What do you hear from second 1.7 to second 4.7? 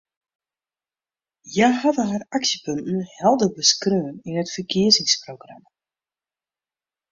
hawwe har aksjepunten helder beskreaun yn it